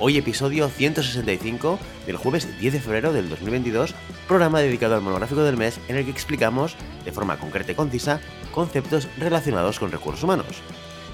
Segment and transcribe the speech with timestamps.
[0.00, 3.94] Hoy episodio 165 del jueves 10 de febrero del 2022,
[4.26, 6.74] programa dedicado al monográfico del mes en el que explicamos
[7.04, 8.20] de forma concreta y concisa
[8.52, 10.62] conceptos relacionados con recursos humanos.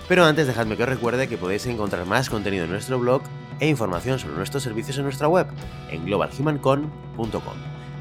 [0.08, 3.22] Pero antes dejadme que os recuerde que podéis encontrar más contenido en nuestro blog
[3.60, 5.46] e información sobre nuestros servicios en nuestra web
[5.90, 7.54] en globalhumancon.com.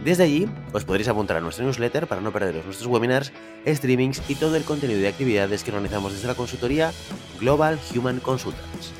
[0.05, 3.33] Desde allí os podréis apuntar a nuestra newsletter para no perderos nuestros webinars,
[3.67, 6.93] streamings y todo el contenido de actividades que organizamos desde la consultoría
[7.37, 8.98] Global Human Consultants.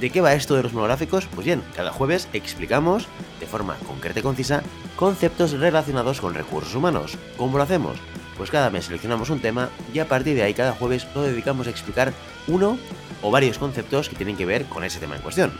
[0.00, 1.26] ¿De qué va esto de los monográficos?
[1.26, 3.06] Pues bien, cada jueves explicamos,
[3.38, 4.62] de forma concreta y concisa,
[4.96, 7.18] conceptos relacionados con recursos humanos.
[7.36, 7.98] ¿Cómo lo hacemos?
[8.38, 11.66] Pues cada mes seleccionamos un tema y a partir de ahí cada jueves lo dedicamos
[11.66, 12.14] a explicar
[12.46, 12.78] uno
[13.20, 15.52] o varios conceptos que tienen que ver con ese tema en cuestión.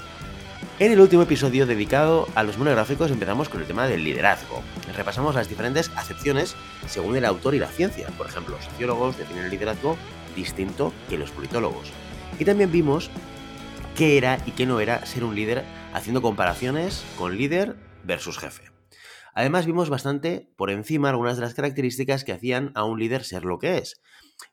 [0.78, 4.62] En el último episodio dedicado a los monográficos empezamos con el tema del liderazgo.
[4.96, 6.56] Repasamos las diferentes acepciones
[6.88, 8.08] según el autor y la ciencia.
[8.16, 9.98] Por ejemplo, los sociólogos definen el liderazgo
[10.34, 11.92] distinto que los politólogos.
[12.38, 13.10] Y también vimos
[13.96, 18.64] qué era y qué no era ser un líder haciendo comparaciones con líder versus jefe.
[19.34, 23.44] Además vimos bastante por encima algunas de las características que hacían a un líder ser
[23.44, 24.00] lo que es,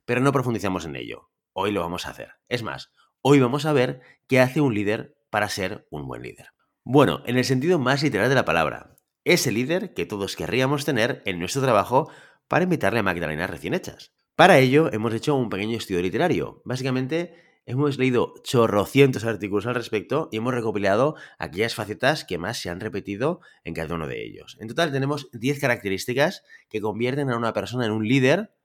[0.05, 1.29] pero no profundizamos en ello.
[1.53, 2.33] Hoy lo vamos a hacer.
[2.47, 6.49] Es más, hoy vamos a ver qué hace un líder para ser un buen líder.
[6.83, 11.21] Bueno, en el sentido más literal de la palabra, ese líder que todos querríamos tener
[11.25, 12.09] en nuestro trabajo
[12.47, 14.13] para invitarle a magdalenas recién hechas.
[14.35, 16.61] Para ello hemos hecho un pequeño estudio literario.
[16.63, 22.69] Básicamente Hemos leído chorrocientos artículos al respecto y hemos recopilado aquellas facetas que más se
[22.69, 24.55] han repetido en cada uno de ellos.
[24.61, 28.55] En total tenemos 10 características que convierten a una persona en un líder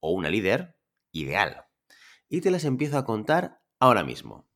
[0.00, 0.74] o una líder
[1.12, 1.66] ideal.
[2.30, 4.48] Y te las empiezo a contar ahora mismo.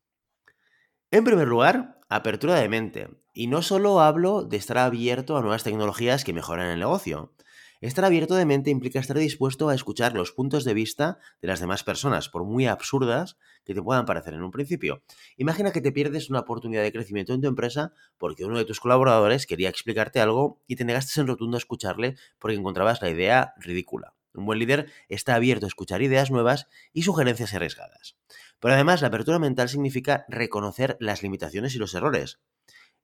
[1.10, 3.10] En primer lugar, apertura de mente.
[3.34, 7.34] Y no solo hablo de estar abierto a nuevas tecnologías que mejoran el negocio.
[7.81, 11.61] Estar abierto de mente implica estar dispuesto a escuchar los puntos de vista de las
[11.61, 15.03] demás personas, por muy absurdas que te puedan parecer en un principio.
[15.39, 18.81] Imagina que te pierdes una oportunidad de crecimiento en tu empresa porque uno de tus
[18.81, 23.55] colaboradores quería explicarte algo y te negaste en rotundo a escucharle porque encontrabas la idea
[23.57, 24.15] ridícula.
[24.35, 28.19] Un buen líder está abierto a escuchar ideas nuevas y sugerencias arriesgadas.
[28.61, 32.41] Pero además, la apertura mental significa reconocer las limitaciones y los errores.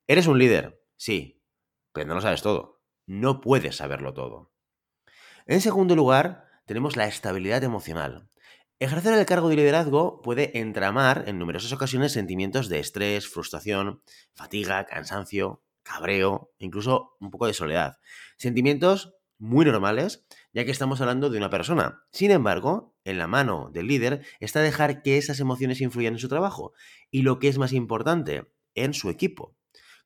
[0.07, 1.41] Eres un líder, sí,
[1.95, 2.83] pero no lo sabes todo.
[3.07, 4.53] No puedes saberlo todo.
[5.49, 8.29] En segundo lugar, tenemos la estabilidad emocional.
[8.81, 14.03] Ejercer el cargo de liderazgo puede entramar en numerosas ocasiones sentimientos de estrés, frustración,
[14.35, 17.99] fatiga, cansancio, cabreo, incluso un poco de soledad.
[18.37, 22.03] Sentimientos muy normales, ya que estamos hablando de una persona.
[22.11, 26.29] Sin embargo, en la mano del líder está dejar que esas emociones influyan en su
[26.29, 26.73] trabajo
[27.13, 29.55] y lo que es más importante, en su equipo.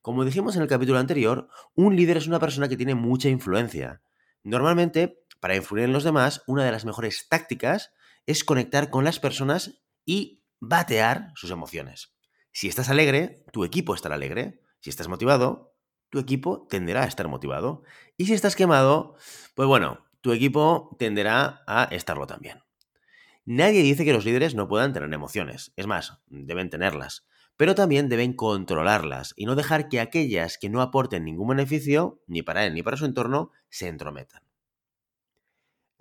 [0.03, 4.03] Como dijimos en el capítulo anterior, un líder es una persona que tiene mucha influencia.
[4.43, 7.91] Normalmente para influir en los demás, una de las mejores tácticas
[8.27, 12.15] es conectar con las personas y batear sus emociones.
[12.53, 14.61] Si estás alegre, tu equipo estará alegre.
[14.79, 15.73] Si estás motivado,
[16.09, 17.83] tu equipo tenderá a estar motivado.
[18.17, 19.15] Y si estás quemado,
[19.55, 22.63] pues bueno, tu equipo tenderá a estarlo también.
[23.43, 25.73] Nadie dice que los líderes no puedan tener emociones.
[25.75, 27.25] Es más, deben tenerlas.
[27.57, 32.43] Pero también deben controlarlas y no dejar que aquellas que no aporten ningún beneficio, ni
[32.43, 34.50] para él ni para su entorno, se entrometan.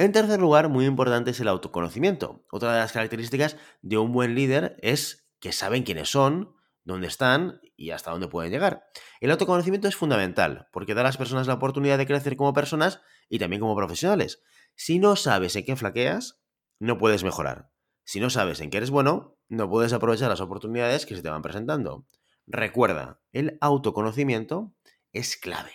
[0.01, 2.47] En tercer lugar, muy importante es el autoconocimiento.
[2.51, 7.61] Otra de las características de un buen líder es que saben quiénes son, dónde están
[7.77, 8.87] y hasta dónde pueden llegar.
[9.21, 13.03] El autoconocimiento es fundamental porque da a las personas la oportunidad de crecer como personas
[13.29, 14.43] y también como profesionales.
[14.75, 16.41] Si no sabes en qué flaqueas,
[16.79, 17.71] no puedes mejorar.
[18.03, 21.29] Si no sabes en qué eres bueno, no puedes aprovechar las oportunidades que se te
[21.29, 22.07] van presentando.
[22.47, 24.73] Recuerda, el autoconocimiento
[25.13, 25.73] es clave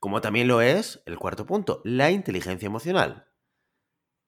[0.00, 3.28] como también lo es el cuarto punto, la inteligencia emocional.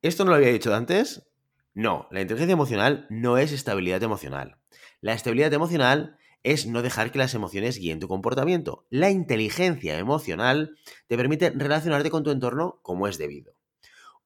[0.02, 1.26] ¿Esto no lo había dicho antes?
[1.74, 4.58] No, la inteligencia emocional no es estabilidad emocional.
[5.00, 8.86] La estabilidad emocional es no dejar que las emociones guíen tu comportamiento.
[8.90, 10.76] La inteligencia emocional
[11.06, 13.54] te permite relacionarte con tu entorno como es debido.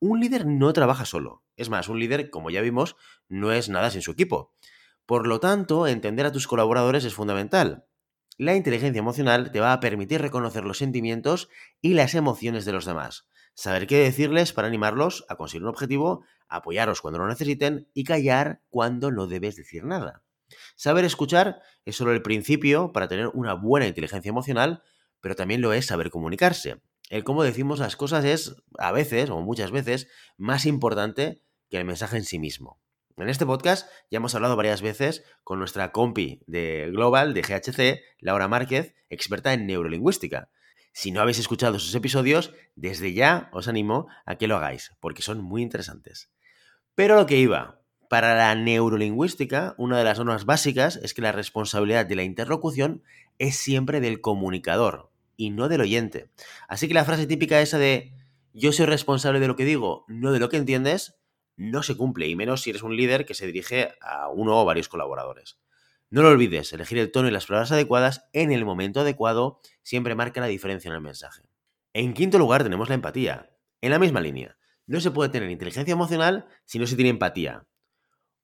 [0.00, 1.44] Un líder no trabaja solo.
[1.56, 2.96] Es más, un líder, como ya vimos,
[3.28, 4.52] no es nada sin su equipo.
[5.06, 7.86] Por lo tanto, entender a tus colaboradores es fundamental.
[8.38, 11.48] La inteligencia emocional te va a permitir reconocer los sentimientos
[11.80, 16.22] y las emociones de los demás, saber qué decirles para animarlos a conseguir un objetivo,
[16.46, 20.22] apoyaros cuando lo necesiten y callar cuando no debes decir nada.
[20.74, 24.82] Saber escuchar es solo el principio para tener una buena inteligencia emocional,
[25.22, 26.82] pero también lo es saber comunicarse.
[27.08, 31.40] El cómo decimos las cosas es, a veces, o muchas veces, más importante
[31.70, 32.80] que el mensaje en sí mismo.
[33.18, 38.02] En este podcast ya hemos hablado varias veces con nuestra compi de Global, de GHC,
[38.20, 40.50] Laura Márquez, experta en neurolingüística.
[40.92, 45.22] Si no habéis escuchado sus episodios, desde ya os animo a que lo hagáis, porque
[45.22, 46.30] son muy interesantes.
[46.94, 47.80] Pero lo que iba,
[48.10, 53.02] para la neurolingüística, una de las normas básicas es que la responsabilidad de la interlocución
[53.38, 56.28] es siempre del comunicador y no del oyente.
[56.68, 58.12] Así que la frase típica esa de
[58.52, 61.15] yo soy responsable de lo que digo, no de lo que entiendes,
[61.56, 64.64] no se cumple, y menos si eres un líder que se dirige a uno o
[64.64, 65.58] varios colaboradores.
[66.08, 70.14] No lo olvides, elegir el tono y las palabras adecuadas en el momento adecuado siempre
[70.14, 71.42] marca la diferencia en el mensaje.
[71.92, 73.50] En quinto lugar tenemos la empatía.
[73.80, 74.56] En la misma línea,
[74.86, 77.66] no se puede tener inteligencia emocional si no se tiene empatía.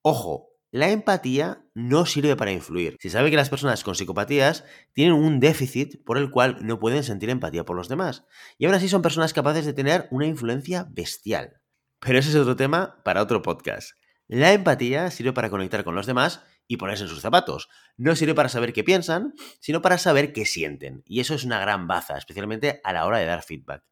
[0.02, 2.96] Ojo, la empatía no sirve para influir.
[2.98, 7.04] Se sabe que las personas con psicopatías tienen un déficit por el cual no pueden
[7.04, 8.24] sentir empatía por los demás.
[8.58, 11.61] Y aún así son personas capaces de tener una influencia bestial.
[12.04, 13.92] Pero ese es otro tema para otro podcast.
[14.26, 17.68] La empatía sirve para conectar con los demás y ponerse en sus zapatos.
[17.96, 21.04] No sirve para saber qué piensan, sino para saber qué sienten.
[21.06, 23.84] Y eso es una gran baza, especialmente a la hora de dar feedback.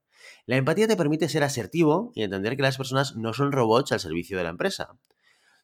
[0.45, 4.01] La empatía te permite ser asertivo y entender que las personas no son robots al
[4.01, 4.99] servicio de la empresa.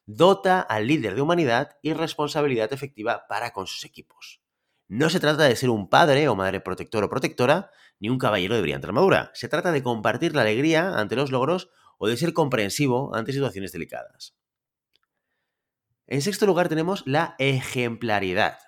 [0.05, 4.41] Dota al líder de humanidad y responsabilidad efectiva para con sus equipos.
[4.87, 8.55] No se trata de ser un padre o madre protector o protectora, ni un caballero
[8.55, 9.31] de brillante armadura.
[9.33, 13.71] Se trata de compartir la alegría ante los logros o de ser comprensivo ante situaciones
[13.71, 14.35] delicadas.
[16.05, 18.59] En sexto lugar tenemos la ejemplaridad.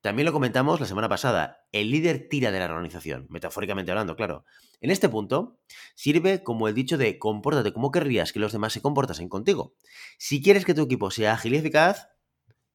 [0.00, 1.66] También lo comentamos la semana pasada.
[1.72, 4.44] El líder tira de la organización, metafóricamente hablando, claro.
[4.80, 5.58] En este punto,
[5.94, 9.74] sirve como el dicho de compórtate como querrías que los demás se comportasen contigo.
[10.18, 12.10] Si quieres que tu equipo sea ágil y eficaz,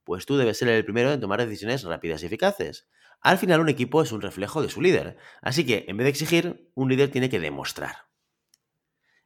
[0.03, 2.89] pues tú debes ser el primero en tomar decisiones rápidas y eficaces.
[3.21, 5.17] Al final, un equipo es un reflejo de su líder.
[5.41, 8.08] Así que, en vez de exigir, un líder tiene que demostrar.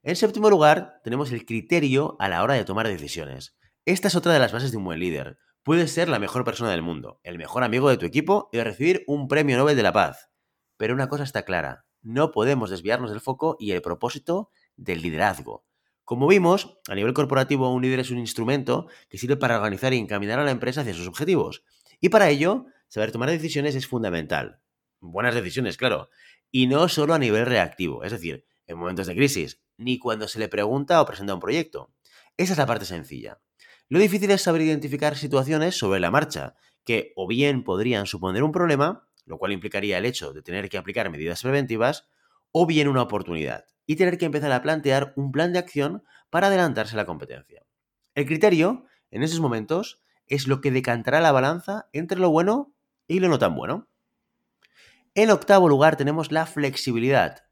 [0.05, 3.55] En séptimo lugar, tenemos el criterio a la hora de tomar decisiones.
[3.85, 5.37] Esta es otra de las bases de un buen líder.
[5.63, 9.05] Puedes ser la mejor persona del mundo, el mejor amigo de tu equipo y recibir
[9.07, 10.29] un premio Nobel de la Paz.
[10.75, 15.65] Pero una cosa está clara, no podemos desviarnos del foco y el propósito del liderazgo.
[16.03, 19.99] Como vimos, a nivel corporativo un líder es un instrumento que sirve para organizar y
[19.99, 21.63] encaminar a la empresa hacia sus objetivos.
[22.01, 24.59] Y para ello, saber tomar decisiones es fundamental.
[24.99, 26.09] Buenas decisiones, claro.
[26.51, 30.39] Y no solo a nivel reactivo, es decir, en momentos de crisis, ni cuando se
[30.39, 31.93] le pregunta o presenta un proyecto.
[32.37, 33.39] Esa es la parte sencilla.
[33.89, 38.51] Lo difícil es saber identificar situaciones sobre la marcha, que o bien podrían suponer un
[38.51, 42.07] problema, lo cual implicaría el hecho de tener que aplicar medidas preventivas,
[42.51, 46.47] o bien una oportunidad, y tener que empezar a plantear un plan de acción para
[46.47, 47.65] adelantarse a la competencia.
[48.15, 52.73] El criterio, en esos momentos, es lo que decantará la balanza entre lo bueno
[53.07, 53.87] y lo no tan bueno.
[55.15, 57.45] En octavo lugar tenemos la flexibilidad,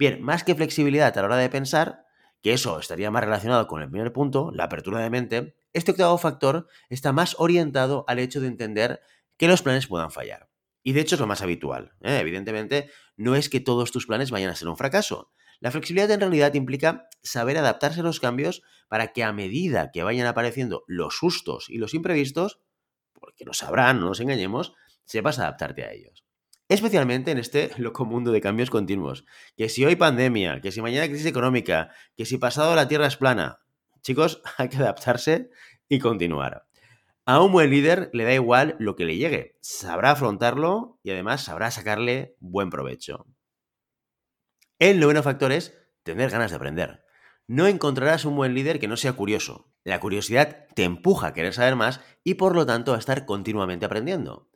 [0.00, 2.06] Bien, más que flexibilidad a la hora de pensar,
[2.40, 6.16] que eso estaría más relacionado con el primer punto, la apertura de mente, este octavo
[6.16, 9.02] factor está más orientado al hecho de entender
[9.36, 10.48] que los planes puedan fallar.
[10.82, 11.92] Y de hecho es lo más habitual.
[12.00, 12.16] ¿eh?
[12.18, 15.32] Evidentemente, no es que todos tus planes vayan a ser un fracaso.
[15.60, 20.02] La flexibilidad en realidad implica saber adaptarse a los cambios para que a medida que
[20.02, 22.62] vayan apareciendo los sustos y los imprevistos,
[23.12, 24.72] porque lo sabrán, no nos engañemos,
[25.04, 26.24] sepas adaptarte a ellos.
[26.70, 29.24] Especialmente en este loco mundo de cambios continuos.
[29.56, 33.16] Que si hoy pandemia, que si mañana crisis económica, que si pasado la Tierra es
[33.16, 33.58] plana.
[34.02, 35.50] Chicos, hay que adaptarse
[35.88, 36.68] y continuar.
[37.26, 39.58] A un buen líder le da igual lo que le llegue.
[39.60, 43.26] Sabrá afrontarlo y además sabrá sacarle buen provecho.
[44.78, 47.04] El noveno factor es tener ganas de aprender.
[47.48, 49.72] No encontrarás un buen líder que no sea curioso.
[49.82, 53.86] La curiosidad te empuja a querer saber más y por lo tanto a estar continuamente
[53.86, 54.50] aprendiendo.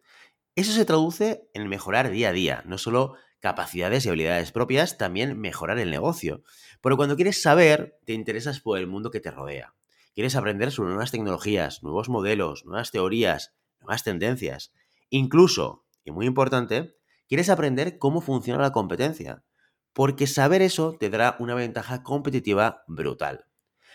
[0.57, 5.39] Eso se traduce en mejorar día a día, no solo capacidades y habilidades propias, también
[5.39, 6.45] mejorar el negocio.
[6.81, 9.75] Pero cuando quieres saber, te interesas por el mundo que te rodea.
[10.15, 14.73] Quieres aprender sobre nuevas tecnologías, nuevos modelos, nuevas teorías, nuevas tendencias.
[15.11, 16.95] Incluso, y muy importante,
[17.29, 19.43] quieres aprender cómo funciona la competencia.
[19.93, 23.47] Porque saber eso te dará una ventaja competitiva brutal.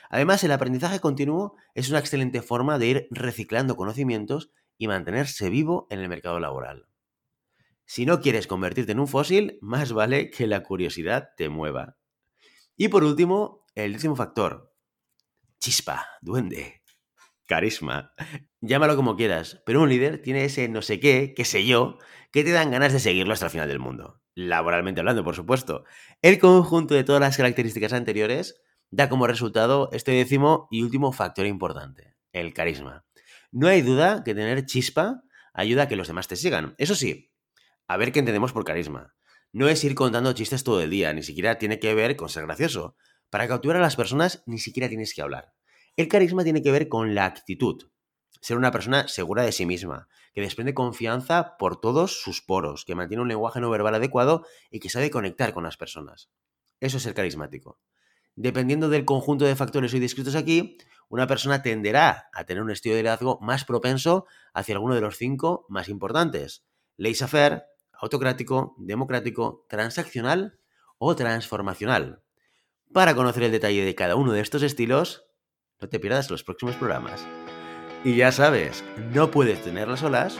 [0.09, 5.85] Además, el aprendizaje continuo es una excelente forma de ir reciclando conocimientos y mantenerse vivo
[5.91, 6.87] en el mercado laboral.
[7.85, 11.97] Si no quieres convertirte en un fósil, más vale que la curiosidad te mueva.
[12.75, 14.73] Y por último, el décimo factor.
[15.59, 16.81] Chispa, duende,
[17.45, 18.13] carisma.
[18.61, 21.97] Llámalo como quieras, pero un líder tiene ese no sé qué, qué sé yo,
[22.31, 24.21] que te dan ganas de seguirlo hasta el final del mundo.
[24.33, 25.83] Laboralmente hablando, por supuesto.
[26.21, 31.45] El conjunto de todas las características anteriores da como resultado este décimo y último factor
[31.45, 33.03] importante, el carisma.
[33.51, 36.75] No hay duda que tener chispa ayuda a que los demás te sigan.
[36.77, 37.31] Eso sí,
[37.87, 39.15] a ver qué entendemos por carisma.
[39.51, 42.45] No es ir contando chistes todo el día, ni siquiera tiene que ver con ser
[42.45, 42.95] gracioso.
[43.31, 45.53] Para capturar a las personas ni siquiera tienes que hablar.
[45.95, 47.89] El carisma tiene que ver con la actitud.
[48.41, 52.95] Ser una persona segura de sí misma, que desprende confianza por todos sus poros, que
[52.95, 56.29] mantiene un lenguaje no verbal adecuado y que sabe conectar con las personas.
[56.79, 57.79] Eso es el carismático.
[58.35, 60.77] Dependiendo del conjunto de factores hoy descritos aquí,
[61.09, 65.17] una persona tenderá a tener un estilo de liderazgo más propenso hacia alguno de los
[65.17, 66.63] cinco más importantes.
[66.97, 70.59] Laissez-faire, autocrático, democrático, transaccional
[70.97, 72.23] o transformacional.
[72.93, 75.25] Para conocer el detalle de cada uno de estos estilos,
[75.79, 77.25] no te pierdas los próximos programas.
[78.03, 80.39] Y ya sabes, no puedes tener las olas,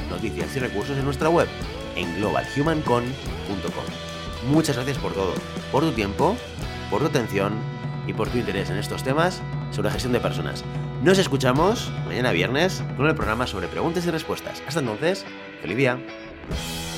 [0.11, 1.47] noticias y recursos en nuestra web,
[1.95, 4.49] en globalhumancon.com.
[4.49, 5.33] Muchas gracias por todo,
[5.71, 6.35] por tu tiempo,
[6.89, 7.53] por tu atención
[8.07, 9.41] y por tu interés en estos temas
[9.71, 10.63] sobre la gestión de personas.
[11.03, 14.61] Nos escuchamos mañana viernes con el programa sobre preguntas y respuestas.
[14.67, 15.25] Hasta entonces,
[15.61, 16.90] feliz.